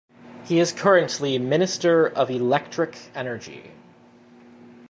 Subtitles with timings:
[0.45, 3.73] He is currently Minister of Electric Energy.